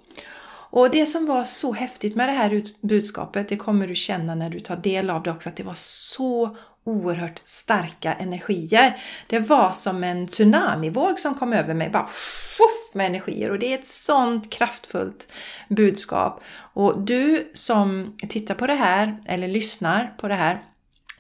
Och 0.70 0.90
det 0.90 1.06
som 1.06 1.26
var 1.26 1.44
så 1.44 1.74
häftigt 1.74 2.16
med 2.16 2.30
det 2.30 2.34
här 2.34 2.62
budskapet, 2.82 3.50
det 3.50 3.58
kommer 3.58 3.88
du 3.88 3.96
känna 3.96 4.36
när 4.36 4.50
du 4.50 4.60
tar 4.60 4.76
del 4.76 5.10
av 5.10 5.24
det 5.24 5.32
också, 5.32 5.50
att 5.50 5.56
det 5.56 5.64
var 5.64 5.74
så 5.76 6.58
oerhört 6.86 7.42
starka 7.46 8.14
energier. 8.14 8.98
Det 9.28 9.40
var 9.40 9.72
som 9.72 10.04
en 10.04 10.28
tsunamivåg 10.28 11.20
som 11.20 11.36
kom 11.36 11.54
över 11.54 11.74
mig, 11.74 11.90
bara 11.90 12.08
shuff, 12.08 12.94
med 12.94 13.06
energier 13.06 13.52
och 13.52 13.60
det 13.60 13.74
är 13.74 13.78
ett 13.78 13.88
sånt 13.88 14.52
kraftfullt 14.52 15.32
budskap. 15.70 16.44
Och 16.74 17.00
du 17.02 17.52
som 17.54 18.16
tittar 18.30 18.56
på 18.56 18.68
det 18.68 18.74
här 18.74 19.18
eller 19.26 19.48
lyssnar 19.48 20.14
på 20.18 20.28
det 20.28 20.36
här, 20.36 20.62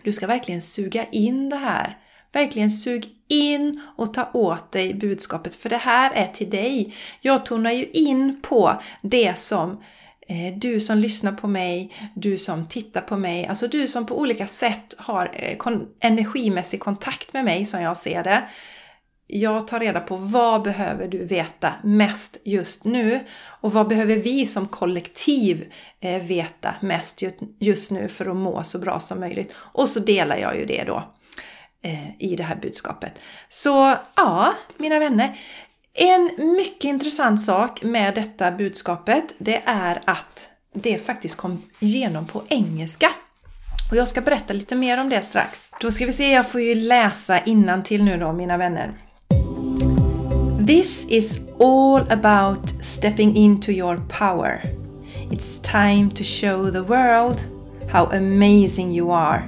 du 0.04 0.14
ska 0.14 0.28
verkligen 0.28 0.62
suga 0.62 1.06
in 1.06 1.50
det 1.50 1.56
här. 1.56 1.98
Verkligen 2.32 2.72
sug 2.72 3.10
in 3.28 3.82
och 3.98 4.14
ta 4.14 4.30
åt 4.34 4.72
dig 4.72 4.94
budskapet 4.94 5.56
för 5.56 5.70
det 5.70 5.78
här 5.78 6.12
är 6.14 6.28
till 6.28 6.50
dig. 6.50 6.96
Jag 7.22 7.46
tonar 7.46 7.72
ju 7.72 7.86
in 7.86 8.42
på 8.42 8.82
det 9.02 9.38
som 9.38 9.84
Eh, 10.28 10.54
du 10.58 10.80
som 10.80 10.98
lyssnar 10.98 11.32
på 11.32 11.48
mig, 11.48 11.92
du 12.16 12.38
som 12.38 12.68
tittar 12.68 13.02
på 13.02 13.18
mig, 13.18 13.48
alltså 13.48 13.68
du 13.68 13.88
som 13.88 14.06
på 14.06 14.20
olika 14.20 14.48
sätt 14.48 14.96
har 14.98 15.32
eh, 15.34 15.68
energimässig 16.02 16.80
kontakt 16.80 17.34
med 17.34 17.46
mig 17.46 17.66
som 17.66 17.82
jag 17.82 17.98
ser 17.98 18.24
det. 18.24 18.44
Jag 19.28 19.68
tar 19.68 19.80
reda 19.80 20.00
på 20.00 20.16
vad 20.16 20.64
behöver 20.64 21.08
du 21.08 21.26
veta 21.26 21.74
mest 21.84 22.38
just 22.44 22.84
nu 22.84 23.20
och 23.62 23.74
vad 23.74 23.88
behöver 23.88 24.16
vi 24.16 24.48
som 24.48 24.68
kollektiv 24.68 25.74
eh, 26.00 26.22
veta 26.22 26.76
mest 26.82 27.24
just 27.60 27.92
nu 27.92 28.08
för 28.08 28.26
att 28.26 28.36
må 28.36 28.64
så 28.64 28.80
bra 28.80 29.00
som 29.00 29.20
möjligt. 29.20 29.56
Och 29.58 29.90
så 29.90 30.00
delar 30.00 30.38
jag 30.38 30.58
ju 30.58 30.66
det 30.66 30.84
då 30.84 31.12
i 32.20 32.36
det 32.36 32.44
här 32.44 32.56
budskapet. 32.56 33.20
Så 33.50 33.96
ja, 34.16 34.54
mina 34.78 35.00
vänner, 35.00 35.38
en 35.98 36.32
mycket 36.38 36.84
intressant 36.84 37.42
sak 37.42 37.84
med 37.84 38.16
detta 38.16 38.52
budskapet 38.52 39.36
det 39.38 39.62
är 39.66 40.02
att 40.06 40.48
det 40.74 41.06
faktiskt 41.06 41.36
kom 41.36 41.62
igenom 41.80 42.26
på 42.28 42.44
engelska. 42.50 43.08
Och 43.92 43.98
jag 43.98 44.08
ska 44.08 44.22
berätta 44.22 44.54
lite 44.54 44.76
mer 44.76 45.02
om 45.02 45.10
det 45.10 45.22
strax. 45.22 45.70
Då 45.82 45.92
ska 45.92 46.06
vi 46.06 46.12
se, 46.12 46.32
jag 46.32 46.50
får 46.50 46.62
ju 46.62 46.76
läsa 46.76 47.40
till 47.84 48.04
nu 48.04 48.18
då 48.18 48.34
mina 48.34 48.58
vänner. 48.58 48.92
This 50.68 51.06
is 51.10 51.40
all 51.60 52.12
about 52.12 52.70
stepping 52.86 53.36
into 53.36 53.72
your 53.72 54.02
power. 54.20 54.62
It's 55.32 55.62
time 55.62 56.10
to 56.10 56.24
show 56.24 56.72
the 56.72 56.82
world 56.82 57.38
how 57.92 58.06
amazing 58.06 58.92
you 58.92 59.12
are. 59.16 59.44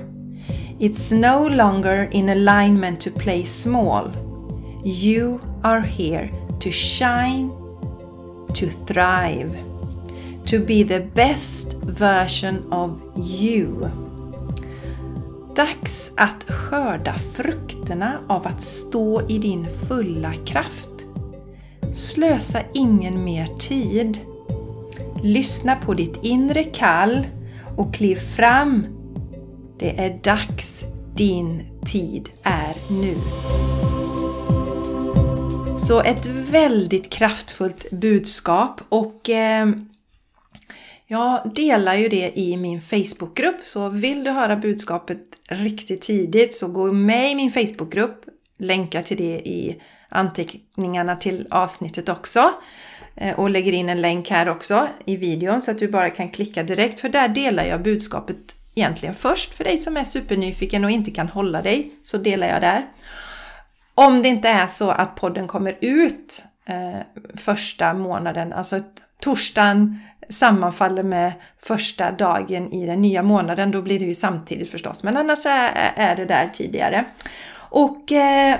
It's 0.79 1.15
no 1.15 1.49
longer 1.49 2.09
in 2.11 2.29
alignment 2.29 3.01
to 3.01 3.09
play 3.19 3.45
small. 3.45 4.26
You 4.87 5.39
are 5.63 5.81
here 5.81 6.31
to 6.61 6.71
shine, 6.71 7.51
to 8.53 8.69
thrive, 8.87 9.57
to 10.45 10.59
be 10.59 10.83
the 10.83 11.01
best 11.13 11.73
version 11.83 12.71
of 12.71 13.01
you. 13.17 13.89
Dags 15.55 16.11
att 16.17 16.43
skörda 16.51 17.13
frukterna 17.13 18.19
av 18.27 18.47
att 18.47 18.61
stå 18.61 19.21
i 19.27 19.37
din 19.37 19.67
fulla 19.67 20.33
kraft. 20.33 20.89
Slösa 21.93 22.59
ingen 22.73 23.23
mer 23.23 23.47
tid. 23.59 24.19
Lyssna 25.23 25.75
på 25.75 25.93
ditt 25.93 26.19
inre 26.23 26.63
kall 26.63 27.27
och 27.77 27.93
kliv 27.93 28.15
fram. 28.15 28.85
Det 29.79 29.99
är 29.99 30.19
dags. 30.23 30.85
Din 31.15 31.63
tid 31.85 32.29
är 32.43 32.75
nu. 32.89 33.15
Så 35.87 36.01
ett 36.01 36.25
väldigt 36.25 37.09
kraftfullt 37.09 37.91
budskap 37.91 38.81
och 38.89 39.29
eh, 39.29 39.67
jag 41.07 41.51
delar 41.55 41.95
ju 41.95 42.09
det 42.09 42.39
i 42.39 42.57
min 42.57 42.81
Facebookgrupp 42.81 43.55
så 43.63 43.89
vill 43.89 44.23
du 44.23 44.31
höra 44.31 44.55
budskapet 44.55 45.19
riktigt 45.49 46.01
tidigt 46.01 46.53
så 46.53 46.67
gå 46.67 46.91
med 46.91 47.31
i 47.31 47.35
min 47.35 47.51
Facebookgrupp. 47.51 48.25
Länkar 48.57 49.03
till 49.03 49.17
det 49.17 49.39
i 49.47 49.81
anteckningarna 50.09 51.15
till 51.15 51.47
avsnittet 51.51 52.09
också. 52.09 52.53
Eh, 53.15 53.39
och 53.39 53.49
lägger 53.49 53.71
in 53.71 53.89
en 53.89 54.01
länk 54.01 54.29
här 54.29 54.49
också 54.49 54.87
i 55.05 55.15
videon 55.15 55.61
så 55.61 55.71
att 55.71 55.79
du 55.79 55.87
bara 55.87 56.09
kan 56.09 56.29
klicka 56.29 56.63
direkt 56.63 56.99
för 56.99 57.09
där 57.09 57.27
delar 57.27 57.65
jag 57.65 57.83
budskapet 57.83 58.55
egentligen 58.75 59.15
först 59.15 59.53
för 59.53 59.63
dig 59.63 59.77
som 59.77 59.97
är 59.97 60.03
supernyfiken 60.03 60.85
och 60.85 60.91
inte 60.91 61.11
kan 61.11 61.27
hålla 61.27 61.61
dig 61.61 61.91
så 62.03 62.17
delar 62.17 62.47
jag 62.47 62.61
där. 62.61 62.87
Om 63.99 64.21
det 64.21 64.29
inte 64.29 64.49
är 64.49 64.67
så 64.67 64.89
att 64.89 65.15
podden 65.15 65.47
kommer 65.47 65.77
ut 65.81 66.43
eh, 66.65 66.99
första 67.35 67.93
månaden, 67.93 68.53
alltså 68.53 68.79
torsdagen 69.19 69.99
sammanfaller 70.29 71.03
med 71.03 71.31
första 71.57 72.11
dagen 72.11 72.73
i 72.73 72.85
den 72.85 73.01
nya 73.01 73.23
månaden, 73.23 73.71
då 73.71 73.81
blir 73.81 73.99
det 73.99 74.05
ju 74.05 74.15
samtidigt 74.15 74.71
förstås. 74.71 75.03
Men 75.03 75.17
annars 75.17 75.45
är, 75.45 75.93
är 75.95 76.15
det 76.15 76.25
där 76.25 76.49
tidigare. 76.53 77.05
Och 77.55 78.11
eh, 78.11 78.55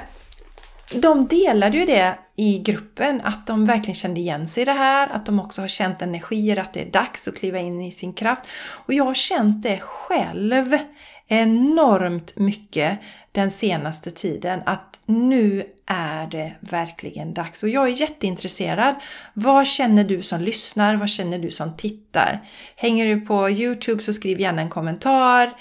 de 0.93 1.27
delade 1.27 1.77
ju 1.77 1.85
det 1.85 2.13
i 2.35 2.59
gruppen, 2.59 3.21
att 3.23 3.47
de 3.47 3.65
verkligen 3.65 3.95
kände 3.95 4.19
igen 4.19 4.47
sig 4.47 4.61
i 4.61 4.65
det 4.65 4.71
här, 4.71 5.07
att 5.07 5.25
de 5.25 5.39
också 5.39 5.61
har 5.61 5.67
känt 5.67 6.01
energier, 6.01 6.57
att 6.57 6.73
det 6.73 6.81
är 6.81 6.91
dags 6.91 7.27
att 7.27 7.37
kliva 7.37 7.59
in 7.59 7.81
i 7.81 7.91
sin 7.91 8.13
kraft. 8.13 8.47
Och 8.85 8.93
jag 8.93 9.03
har 9.03 9.13
känt 9.13 9.63
det 9.63 9.79
själv 9.79 10.77
enormt 11.27 12.35
mycket 12.35 12.99
den 13.31 13.51
senaste 13.51 14.11
tiden 14.11 14.61
att 14.65 14.96
nu 15.07 15.63
är 15.85 16.27
det 16.27 16.55
verkligen 16.59 17.33
dags. 17.33 17.63
Och 17.63 17.69
jag 17.69 17.87
är 17.87 18.01
jätteintresserad. 18.01 18.95
Vad 19.33 19.67
känner 19.67 20.03
du 20.03 20.21
som 20.21 20.41
lyssnar? 20.41 20.95
Vad 20.95 21.09
känner 21.09 21.39
du 21.39 21.51
som 21.51 21.75
tittar? 21.75 22.47
Hänger 22.75 23.05
du 23.05 23.21
på 23.21 23.49
Youtube 23.49 24.03
så 24.03 24.13
skriv 24.13 24.39
gärna 24.39 24.61
en 24.61 24.69
kommentar 24.69 25.51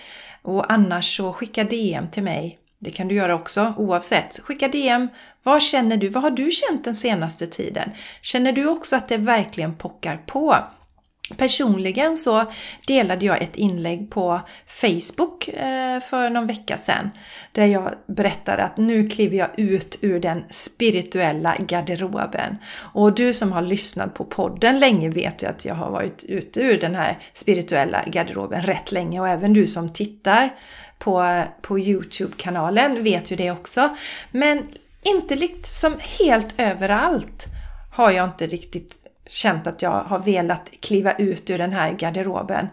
och 0.43 0.73
annars 0.73 1.17
så 1.17 1.33
skicka 1.33 1.65
DM 1.65 2.11
till 2.11 2.23
mig. 2.23 2.59
Det 2.79 2.91
kan 2.91 3.09
du 3.09 3.15
göra 3.15 3.35
också 3.35 3.75
oavsett. 3.77 4.39
Skicka 4.39 4.69
DM. 4.69 5.09
Vad 5.43 5.63
känner 5.63 5.97
du? 5.97 6.09
Vad 6.09 6.23
har 6.23 6.31
du 6.31 6.51
känt 6.51 6.85
den 6.85 6.95
senaste 6.95 7.47
tiden? 7.47 7.91
Känner 8.21 8.53
du 8.53 8.67
också 8.67 8.97
att 8.97 9.09
det 9.09 9.19
verkligen 9.19 9.75
pockar 9.75 10.17
på? 10.17 10.57
Personligen 11.37 12.17
så 12.17 12.45
delade 12.87 13.27
jag 13.27 13.43
ett 13.43 13.57
inlägg 13.57 14.11
på 14.11 14.41
Facebook 14.67 15.49
eh, 15.49 16.01
för 16.01 16.31
någon 16.31 16.47
vecka 16.47 16.77
sedan 16.77 17.11
där 17.53 17.67
jag 17.67 17.95
berättade 18.07 18.63
att 18.63 18.77
nu 18.77 19.09
kliver 19.09 19.37
jag 19.37 19.49
ut 19.57 19.99
ur 20.01 20.21
den 20.21 20.45
spirituella 20.51 21.57
garderoben. 21.59 22.57
Och 22.93 23.15
du 23.15 23.33
som 23.33 23.53
har 23.53 23.63
lyssnat 23.63 24.15
på 24.15 24.25
podden 24.25 24.79
länge 24.79 25.11
vet 25.11 25.43
ju 25.43 25.47
att 25.47 25.65
jag 25.65 25.75
har 25.75 25.91
varit 25.91 26.25
ute 26.25 26.61
ur 26.61 26.81
den 26.81 26.95
här 26.95 27.19
spirituella 27.33 28.03
garderoben 28.07 28.63
rätt 28.63 28.93
länge 28.93 29.21
och 29.21 29.29
även 29.29 29.53
du 29.53 29.67
som 29.67 29.93
tittar 29.93 30.55
på, 30.99 31.43
på 31.63 31.79
Youtube-kanalen 31.79 33.05
vet 33.05 33.33
ju 33.33 33.37
det 33.37 33.51
också. 33.51 33.97
Men 34.31 34.63
inte 35.03 35.37
liksom 35.37 35.95
helt 36.19 36.55
överallt 36.61 37.47
har 37.93 38.11
jag 38.11 38.25
inte 38.25 38.47
riktigt 38.47 39.06
känt 39.27 39.67
att 39.67 39.83
jag 39.83 39.91
har 39.91 40.19
velat 40.19 40.71
kliva 40.81 41.13
ut 41.13 41.51
ur 41.51 41.59
den 41.59 41.73
här 41.73 41.93
garderoben. 41.93 42.69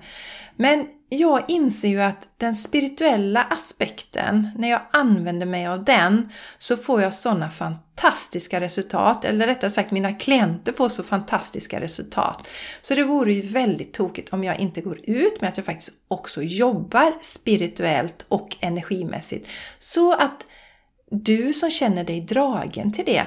Men 0.56 0.88
jag 1.10 1.44
inser 1.48 1.88
ju 1.88 2.02
att 2.02 2.28
den 2.38 2.56
spirituella 2.56 3.44
aspekten, 3.44 4.50
när 4.58 4.70
jag 4.70 4.82
använder 4.92 5.46
mig 5.46 5.68
av 5.68 5.84
den 5.84 6.30
så 6.60 6.78
får 6.78 7.02
jag 7.02 7.14
sådana 7.14 7.50
fantastiska 7.50 8.62
resultat. 8.62 9.26
Eller 9.26 9.48
rättare 9.48 9.72
sagt, 9.72 9.92
mina 9.92 10.14
klienter 10.14 10.74
får 10.74 10.90
så 10.90 11.04
fantastiska 11.04 11.82
resultat. 11.82 12.48
Så 12.82 12.96
det 12.96 13.04
vore 13.04 13.34
ju 13.34 13.42
väldigt 13.42 13.94
tokigt 13.94 14.34
om 14.34 14.44
jag 14.44 14.60
inte 14.60 14.82
går 14.82 15.00
ut 15.04 15.42
med 15.42 15.50
att 15.50 15.58
jag 15.58 15.66
faktiskt 15.66 15.92
också 16.08 16.42
jobbar 16.44 17.14
spirituellt 17.22 18.26
och 18.28 18.56
energimässigt. 18.60 19.48
Så 19.80 20.14
att 20.14 20.46
du 21.12 21.54
som 21.54 21.70
känner 21.70 22.04
dig 22.04 22.22
dragen 22.22 22.94
till 22.94 23.06
det, 23.06 23.24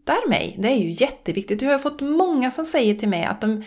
hittar 0.00 0.28
mig. 0.28 0.56
Det 0.58 0.68
är 0.68 0.76
ju 0.76 0.90
jätteviktigt. 0.90 1.62
Jag 1.62 1.70
har 1.70 1.78
fått 1.78 2.00
många 2.00 2.50
som 2.50 2.64
säger 2.64 2.94
till 2.94 3.08
mig 3.08 3.24
att 3.24 3.40
de 3.40 3.62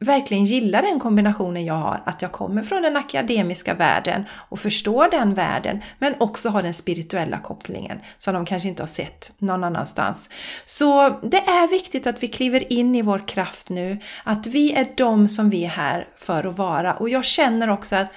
verkligen 0.00 0.44
gillar 0.44 0.82
den 0.82 1.00
kombinationen 1.00 1.64
jag 1.64 1.74
har, 1.74 2.02
att 2.06 2.22
jag 2.22 2.32
kommer 2.32 2.62
från 2.62 2.82
den 2.82 2.96
akademiska 2.96 3.74
världen 3.74 4.24
och 4.50 4.58
förstår 4.58 5.10
den 5.10 5.34
världen, 5.34 5.80
men 5.98 6.14
också 6.20 6.48
har 6.48 6.62
den 6.62 6.74
spirituella 6.74 7.38
kopplingen 7.38 8.00
som 8.18 8.34
de 8.34 8.46
kanske 8.46 8.68
inte 8.68 8.82
har 8.82 8.88
sett 8.88 9.32
någon 9.38 9.64
annanstans. 9.64 10.30
Så 10.64 11.08
det 11.22 11.36
är 11.36 11.70
viktigt 11.70 12.06
att 12.06 12.22
vi 12.22 12.28
kliver 12.28 12.72
in 12.72 12.94
i 12.94 13.02
vår 13.02 13.28
kraft 13.28 13.68
nu, 13.68 13.98
att 14.24 14.46
vi 14.46 14.72
är 14.72 14.88
de 14.96 15.28
som 15.28 15.50
vi 15.50 15.64
är 15.64 15.68
här 15.68 16.08
för 16.16 16.46
att 16.46 16.58
vara. 16.58 16.94
Och 16.94 17.08
jag 17.08 17.24
känner 17.24 17.70
också 17.70 17.96
att 17.96 18.08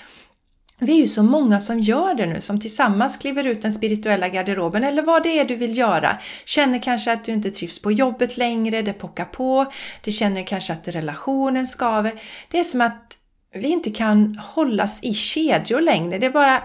vi 0.86 0.94
är 0.94 1.02
ju 1.02 1.08
så 1.08 1.24
många 1.24 1.60
som 1.60 1.80
gör 1.80 2.16
det 2.16 2.26
nu, 2.26 2.42
som 2.42 2.60
tillsammans 2.60 3.18
kliver 3.18 3.48
ut 3.48 3.62
den 3.62 3.74
spirituella 3.74 4.30
garderoben 4.30 4.84
eller 4.84 5.02
vad 5.02 5.24
det 5.24 5.40
är 5.40 5.46
du 5.46 5.56
vill 5.56 5.78
göra. 5.78 6.18
Känner 6.46 6.80
kanske 6.80 7.14
att 7.14 7.24
du 7.24 7.32
inte 7.32 7.52
trivs 7.52 7.82
på 7.82 7.92
jobbet 7.92 8.38
längre, 8.38 8.82
det 8.82 8.94
pockar 8.94 9.26
på, 9.26 9.72
du 10.02 10.12
känner 10.12 10.44
kanske 10.44 10.74
att 10.74 10.88
relationen 10.88 11.68
skaver. 11.68 12.22
Det 12.52 12.60
är 12.60 12.64
som 12.64 12.82
att 12.82 13.18
vi 13.56 13.68
inte 13.68 13.90
kan 13.90 14.40
hållas 14.44 15.04
i 15.04 15.14
kedjor 15.14 15.82
längre. 15.82 16.18
Det 16.18 16.26
är 16.26 16.32
bara 16.32 16.64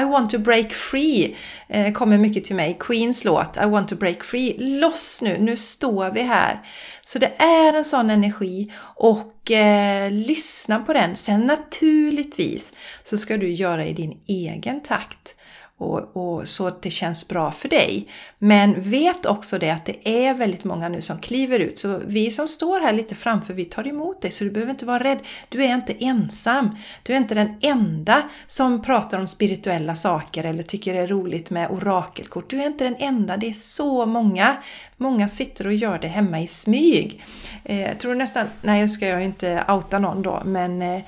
i 0.00 0.04
want 0.04 0.30
to 0.30 0.38
break 0.38 0.72
free 0.72 1.36
eh, 1.68 1.92
kommer 1.92 2.18
mycket 2.18 2.44
till 2.44 2.56
mig. 2.56 2.76
Queens 2.80 3.24
låt 3.24 3.56
I 3.56 3.66
want 3.66 3.88
to 3.88 3.96
break 3.96 4.24
free. 4.24 4.56
Loss 4.58 5.22
nu, 5.22 5.38
nu 5.38 5.56
står 5.56 6.10
vi 6.10 6.22
här. 6.22 6.60
Så 7.04 7.18
det 7.18 7.32
är 7.36 7.74
en 7.74 7.84
sån 7.84 8.10
energi 8.10 8.72
och 8.96 9.50
eh, 9.50 10.10
lyssna 10.10 10.78
på 10.78 10.92
den. 10.92 11.16
Sen 11.16 11.40
naturligtvis 11.40 12.72
så 13.04 13.18
ska 13.18 13.36
du 13.36 13.52
göra 13.52 13.84
i 13.86 13.92
din 13.92 14.20
egen 14.26 14.80
takt 14.80 15.34
och, 15.78 16.16
och, 16.16 16.48
så 16.48 16.66
att 16.66 16.82
det 16.82 16.90
känns 16.90 17.28
bra 17.28 17.52
för 17.52 17.68
dig. 17.68 18.08
Men 18.38 18.80
vet 18.80 19.26
också 19.26 19.58
det 19.58 19.70
att 19.70 19.84
det 19.84 20.26
är 20.26 20.34
väldigt 20.34 20.64
många 20.64 20.88
nu 20.88 21.02
som 21.02 21.18
kliver 21.18 21.58
ut. 21.58 21.78
Så 21.78 22.00
vi 22.06 22.30
som 22.30 22.48
står 22.48 22.80
här 22.80 22.92
lite 22.92 23.14
framför, 23.14 23.54
vi 23.54 23.64
tar 23.64 23.88
emot 23.88 24.22
dig 24.22 24.30
så 24.30 24.44
du 24.44 24.50
behöver 24.50 24.70
inte 24.70 24.86
vara 24.86 25.04
rädd. 25.04 25.18
Du 25.48 25.64
är 25.64 25.74
inte 25.74 25.92
ensam. 26.04 26.76
Du 27.02 27.12
är 27.12 27.16
inte 27.16 27.34
den 27.34 27.56
enda 27.60 28.22
som 28.46 28.82
pratar 28.82 29.18
om 29.18 29.28
spirituella 29.28 29.96
saker 29.96 30.44
eller 30.44 30.62
tycker 30.62 30.94
det 30.94 31.00
är 31.00 31.06
roligt 31.06 31.50
med 31.50 31.70
orakelkort. 31.70 32.50
Du 32.50 32.62
är 32.62 32.66
inte 32.66 32.84
den 32.84 32.96
enda, 32.98 33.36
det 33.36 33.48
är 33.48 33.52
så 33.52 34.06
många. 34.06 34.56
Många 34.96 35.28
sitter 35.28 35.66
och 35.66 35.74
gör 35.74 35.98
det 35.98 36.08
hemma 36.08 36.40
i 36.40 36.46
smyg. 36.46 37.24
Eh, 37.64 37.80
jag 37.80 38.00
tror 38.00 38.14
nästan, 38.14 38.46
nej 38.62 38.80
jag 38.80 38.90
ska 38.90 39.06
jag 39.06 39.24
inte 39.24 39.64
outa 39.68 39.98
någon 39.98 40.22
då, 40.22 40.42
men 40.44 40.82
eh, 40.82 41.00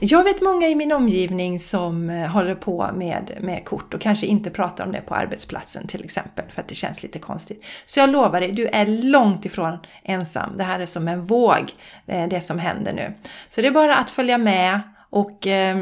jag 0.00 0.24
vet 0.24 0.42
många 0.42 0.68
i 0.68 0.74
min 0.74 0.92
omgivning 0.92 1.58
som 1.58 2.10
eh, 2.10 2.28
håller 2.28 2.54
på 2.54 2.90
med, 2.94 3.38
med 3.40 3.64
kort 3.64 3.94
och 3.94 4.00
kanske 4.00 4.26
inte 4.26 4.50
pratar 4.50 4.84
om 4.86 4.92
det 4.92 5.00
på 5.00 5.14
arbetsplatsen 5.14 5.86
till 5.86 6.04
exempel 6.04 6.44
för 6.50 6.60
att 6.60 6.68
det 6.68 6.74
känns 6.74 7.02
lite 7.02 7.18
konstigt. 7.18 7.64
Så 7.86 8.00
jag 8.00 8.10
lovar 8.10 8.40
dig, 8.40 8.52
du 8.52 8.66
är 8.66 8.86
långt 8.86 9.44
ifrån 9.44 9.78
ensam. 10.04 10.56
Det 10.56 10.64
här 10.64 10.80
är 10.80 10.86
som 10.86 11.08
en 11.08 11.22
våg, 11.22 11.72
eh, 12.06 12.28
det 12.28 12.40
som 12.40 12.58
händer 12.58 12.92
nu. 12.92 13.14
Så 13.48 13.60
det 13.60 13.66
är 13.66 13.72
bara 13.72 13.96
att 13.96 14.10
följa 14.10 14.38
med 14.38 14.80
och 15.10 15.46
eh, 15.46 15.78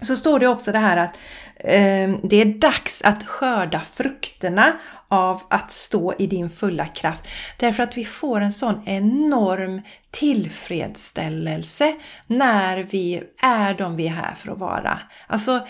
så 0.00 0.16
står 0.16 0.38
det 0.38 0.48
också 0.48 0.72
det 0.72 0.78
här 0.78 0.96
att 0.96 1.18
Ehm, 1.66 2.20
det 2.22 2.36
är 2.36 2.44
dags 2.44 3.02
att 3.02 3.26
skörda 3.26 3.80
frukterna 3.80 4.72
av 5.08 5.42
att 5.48 5.70
stå 5.70 6.14
i 6.18 6.26
din 6.26 6.50
fulla 6.50 6.86
kraft. 6.86 7.28
Därför 7.58 7.82
att 7.82 7.96
vi 7.96 8.04
får 8.04 8.40
en 8.40 8.52
sån 8.52 8.82
enorm 8.86 9.82
tillfredsställelse 10.10 11.94
när 12.26 12.82
vi 12.82 13.22
är 13.42 13.74
de 13.74 13.96
vi 13.96 14.06
är 14.06 14.12
här 14.12 14.34
för 14.34 14.52
att 14.52 14.58
vara. 14.58 14.98
Alltså, 15.26 15.66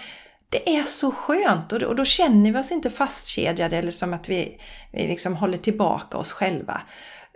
det 0.48 0.76
är 0.76 0.82
så 0.82 1.10
skönt 1.10 1.72
och 1.72 1.80
då, 1.80 1.86
och 1.86 1.96
då 1.96 2.04
känner 2.04 2.52
vi 2.52 2.58
oss 2.58 2.72
inte 2.72 2.90
fastkedjade 2.90 3.76
eller 3.76 3.90
som 3.90 4.14
att 4.14 4.28
vi, 4.28 4.60
vi 4.92 5.06
liksom 5.06 5.36
håller 5.36 5.58
tillbaka 5.58 6.18
oss 6.18 6.32
själva. 6.32 6.80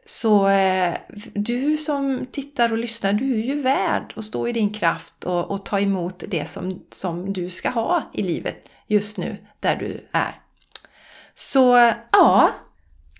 Så 0.09 0.49
eh, 0.49 0.95
du 1.35 1.77
som 1.77 2.27
tittar 2.33 2.73
och 2.73 2.79
lyssnar, 2.79 3.13
du 3.13 3.35
är 3.35 3.45
ju 3.45 3.63
värd 3.63 4.13
att 4.17 4.25
stå 4.25 4.49
i 4.49 4.53
din 4.53 4.73
kraft 4.73 5.25
och, 5.25 5.51
och, 5.51 5.65
ta 5.65 5.81
emot 5.81 6.23
det 6.29 6.51
som, 6.51 6.83
som 6.91 7.33
du 7.33 7.51
ska 7.51 7.71
ha 7.71 8.11
i 8.13 8.23
livet 8.23 8.69
just 8.87 9.17
nu, 9.17 9.37
där 9.61 9.77
du 9.77 10.09
är. 10.13 10.41
Så 11.35 11.93
ja, 12.13 12.51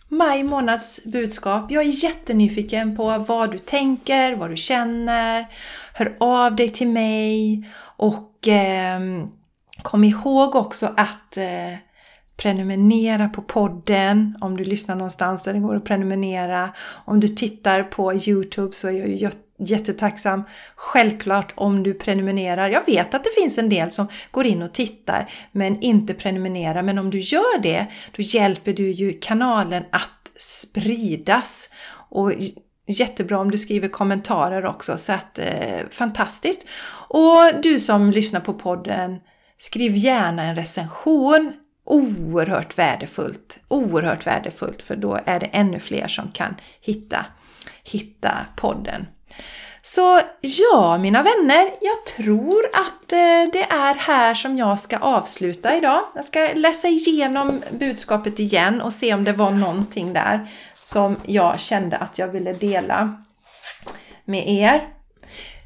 maj 0.09 0.43
månads 0.43 1.01
budskap. 1.05 1.71
Jag 1.71 1.83
är 1.83 2.05
jättenyfiken 2.05 2.97
på 2.97 3.19
vad 3.19 3.53
du 3.53 3.59
tänker, 3.59 4.37
vad 4.37 4.51
du 4.51 4.57
känner. 4.57 5.47
Hör 5.95 6.17
av 6.21 6.57
dig 6.57 6.69
till 6.69 6.89
mig 6.89 7.63
och 7.97 8.49
eh, 8.49 9.01
kom 9.83 10.05
ihåg 10.05 10.55
också 10.55 10.95
att 10.97 11.37
eh, 11.37 11.75
prenumerera 12.39 13.29
på 13.29 13.43
podden 13.43 14.39
om 14.41 14.57
du 14.57 14.65
lyssnar 14.65 14.95
någonstans 14.95 15.43
där 15.43 15.53
det 15.53 15.59
går 15.59 15.77
att 15.77 15.85
prenumerera. 15.85 16.71
Om 17.05 17.21
du 17.21 17.29
tittar 17.29 17.83
på 17.83 18.15
Youtube 18.15 18.73
så 18.73 18.89
är 18.89 18.93
jag 18.93 19.09
ju 19.09 19.31
jättetacksam. 19.59 20.43
Självklart 20.77 21.53
om 21.57 21.83
du 21.83 21.95
prenumererar. 21.95 22.69
Jag 22.69 22.87
vet 22.87 23.15
att 23.15 23.25
det 23.25 23.41
finns 23.41 23.59
en 23.59 23.69
del 23.69 23.91
som 23.91 24.07
går 24.31 24.47
in 24.47 24.63
och 24.63 24.73
tittar 24.73 25.31
men 25.53 25.81
inte 25.81 26.15
prenumererar. 26.15 26.83
Men 26.83 26.99
om 26.99 27.11
du 27.11 27.19
gör 27.19 27.63
det, 27.63 27.87
då 28.17 28.23
hjälper 28.23 28.73
du 28.73 28.91
ju 28.91 29.13
kanalen 29.13 29.85
att 29.91 30.33
spridas. 30.37 31.71
Och 32.11 32.33
Jättebra 32.91 33.39
om 33.39 33.51
du 33.51 33.59
skriver 33.59 33.89
kommentarer 33.89 34.67
också, 34.67 34.99
så 34.99 35.13
att 35.13 35.39
eh, 35.39 35.89
fantastiskt! 35.91 36.67
Och 37.09 37.43
du 37.63 37.79
som 37.79 38.11
lyssnar 38.11 38.41
på 38.41 38.55
podden, 38.55 39.17
skriv 39.59 39.97
gärna 39.97 40.43
en 40.43 40.57
recension 40.57 41.53
oerhört 41.89 42.79
värdefullt. 42.79 43.59
Oerhört 43.69 44.27
värdefullt 44.27 44.83
för 44.83 44.97
då 44.97 45.21
är 45.27 45.41
det 45.41 45.47
ännu 45.47 45.79
fler 45.79 46.09
som 46.09 46.31
kan 46.33 46.57
hitta, 46.81 47.27
hitta 47.85 48.39
podden. 48.57 49.07
Så 49.83 50.21
ja, 50.41 50.99
mina 50.99 51.23
vänner, 51.23 51.71
jag 51.81 52.07
tror 52.17 52.65
att 52.73 53.13
eh, 53.13 53.53
det 53.53 53.63
är 53.71 53.95
här 53.95 54.35
som 54.35 54.59
jag 54.59 54.79
ska 54.79 54.99
avsluta 54.99 55.77
idag. 55.77 56.01
Jag 56.15 56.25
ska 56.25 56.49
läsa 56.55 56.89
igenom 56.89 57.63
budskapet 57.71 58.39
igen 58.39 58.81
och 58.81 58.93
se 58.93 59.15
om 59.15 59.25
det 59.25 59.33
var 59.33 59.51
någonting 59.51 60.13
där 60.13 60.49
som 60.83 61.17
jag 61.27 61.61
kände 61.61 61.97
att 61.97 62.19
jag 62.19 62.29
ville 62.29 62.53
dela 62.53 63.25
med 64.25 64.49
er. 64.49 64.98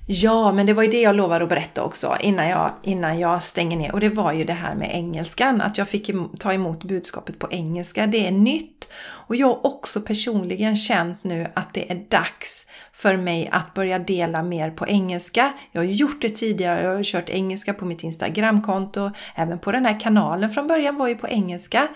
Ja, 0.06 0.52
men 0.52 0.66
det 0.66 0.72
var 0.72 0.82
ju 0.82 0.88
det 0.88 1.00
jag 1.00 1.16
lovade 1.16 1.44
att 1.44 1.48
berätta 1.48 1.82
också 1.82 2.16
innan 2.20 2.48
jag, 2.48 2.70
innan 2.82 3.18
jag 3.18 3.42
stänger 3.42 3.76
ner. 3.76 3.92
Och 3.92 4.00
det 4.00 4.08
var 4.08 4.32
ju 4.32 4.44
det 4.44 4.52
här 4.52 4.74
med 4.74 4.90
engelskan, 4.92 5.60
att 5.60 5.78
jag 5.78 5.88
fick 5.88 6.10
ta 6.38 6.52
emot 6.52 6.84
budskapet 6.84 7.38
på 7.38 7.48
engelska. 7.50 8.06
Det 8.06 8.26
är 8.26 8.32
nytt. 8.32 8.88
Och 9.02 9.36
jag 9.36 9.46
har 9.46 9.66
också 9.66 10.00
personligen 10.00 10.76
känt 10.76 11.24
nu 11.24 11.46
att 11.54 11.74
det 11.74 11.90
är 11.90 12.06
dags 12.08 12.66
för 12.92 13.16
mig 13.16 13.48
att 13.52 13.74
börja 13.74 13.98
dela 13.98 14.42
mer 14.42 14.70
på 14.70 14.86
engelska. 14.86 15.52
Jag 15.72 15.80
har 15.80 15.86
gjort 15.86 16.20
det 16.20 16.30
tidigare, 16.30 16.82
jag 16.82 16.96
har 16.96 17.02
kört 17.02 17.30
engelska 17.30 17.74
på 17.74 17.84
mitt 17.84 18.02
Instagramkonto, 18.02 19.10
även 19.34 19.58
på 19.58 19.72
den 19.72 19.86
här 19.86 20.00
kanalen 20.00 20.50
från 20.50 20.66
början 20.66 20.96
var 20.96 21.08
ju 21.08 21.14
på 21.14 21.28
engelska. 21.28 21.88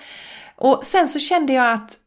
Och 0.57 0.81
sen 0.85 1.09
så 1.09 1.19
kände 1.19 1.53
jag 1.53 1.73
att 1.73 1.99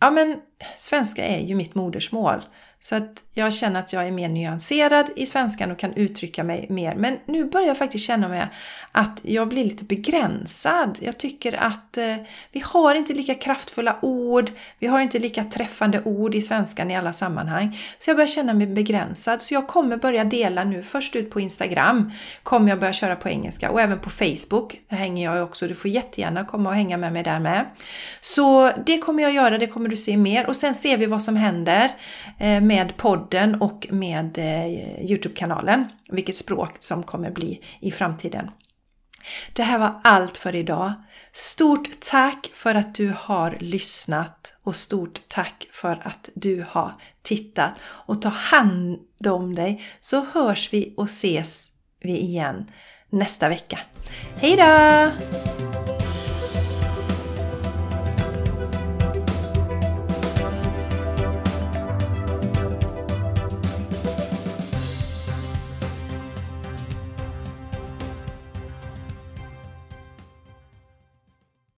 ja 0.00 0.10
men 0.10 0.36
svenska 0.76 1.24
är 1.24 1.40
ju 1.40 1.54
mitt 1.54 1.74
modersmål. 1.74 2.42
Så 2.84 2.96
att 2.96 3.24
jag 3.34 3.52
känner 3.52 3.80
att 3.80 3.92
jag 3.92 4.06
är 4.06 4.10
mer 4.10 4.28
nyanserad 4.28 5.10
i 5.16 5.26
svenskan 5.26 5.70
och 5.70 5.78
kan 5.78 5.94
uttrycka 5.94 6.44
mig 6.44 6.66
mer. 6.68 6.94
Men 6.94 7.18
nu 7.26 7.44
börjar 7.44 7.66
jag 7.66 7.78
faktiskt 7.78 8.04
känna 8.04 8.28
mig 8.28 8.46
att 8.92 9.20
jag 9.22 9.48
blir 9.48 9.64
lite 9.64 9.84
begränsad. 9.84 10.98
Jag 11.00 11.18
tycker 11.18 11.52
att 11.52 11.96
eh, 11.96 12.16
vi 12.52 12.60
har 12.60 12.94
inte 12.94 13.12
lika 13.12 13.34
kraftfulla 13.34 13.96
ord, 14.02 14.50
vi 14.78 14.86
har 14.86 15.00
inte 15.00 15.18
lika 15.18 15.44
träffande 15.44 16.02
ord 16.04 16.34
i 16.34 16.42
svenskan 16.42 16.90
i 16.90 16.96
alla 16.96 17.12
sammanhang. 17.12 17.78
Så 17.98 18.10
jag 18.10 18.16
börjar 18.16 18.28
känna 18.28 18.54
mig 18.54 18.66
begränsad. 18.66 19.42
Så 19.42 19.54
jag 19.54 19.66
kommer 19.66 19.96
börja 19.96 20.24
dela 20.24 20.64
nu, 20.64 20.82
först 20.82 21.16
ut 21.16 21.30
på 21.30 21.40
Instagram 21.40 22.12
kommer 22.42 22.68
jag 22.68 22.80
börja 22.80 22.92
köra 22.92 23.16
på 23.16 23.28
engelska 23.28 23.70
och 23.70 23.80
även 23.80 24.00
på 24.00 24.10
Facebook. 24.10 24.80
Där 24.88 24.96
hänger 24.96 25.34
jag 25.34 25.44
också, 25.44 25.68
du 25.68 25.74
får 25.74 25.90
jättegärna 25.90 26.44
komma 26.44 26.68
och 26.68 26.74
hänga 26.74 26.96
med 26.96 27.12
mig 27.12 27.22
där 27.22 27.40
med. 27.40 27.66
Så 28.20 28.70
det 28.86 28.98
kommer 28.98 29.22
jag 29.22 29.32
göra, 29.32 29.58
det 29.58 29.66
kommer 29.66 29.88
du 29.88 29.96
se 29.96 30.16
mer 30.16 30.50
och 30.54 30.58
sen 30.58 30.74
ser 30.74 30.96
vi 30.96 31.06
vad 31.06 31.22
som 31.22 31.36
händer 31.36 31.96
eh, 32.38 32.60
med 32.60 32.96
podden 32.96 33.54
och 33.60 33.86
med 33.90 34.38
eh, 34.38 35.04
Youtube-kanalen. 35.10 35.84
Vilket 36.08 36.36
språk 36.36 36.70
som 36.80 37.02
kommer 37.02 37.30
bli 37.30 37.60
i 37.80 37.90
framtiden. 37.90 38.50
Det 39.52 39.62
här 39.62 39.78
var 39.78 40.00
allt 40.04 40.36
för 40.36 40.56
idag. 40.56 40.92
Stort 41.32 41.88
tack 42.00 42.50
för 42.52 42.74
att 42.74 42.94
du 42.94 43.14
har 43.18 43.56
lyssnat 43.60 44.54
och 44.62 44.76
stort 44.76 45.20
tack 45.28 45.68
för 45.72 46.02
att 46.04 46.28
du 46.34 46.64
har 46.68 46.92
tittat. 47.22 47.72
Och 47.84 48.22
ta 48.22 48.28
hand 48.28 48.98
om 49.26 49.54
dig 49.54 49.82
så 50.00 50.24
hörs 50.32 50.72
vi 50.72 50.94
och 50.96 51.04
ses 51.04 51.70
vi 52.00 52.18
igen 52.18 52.70
nästa 53.10 53.48
vecka. 53.48 53.78
Hejdå! 54.36 55.53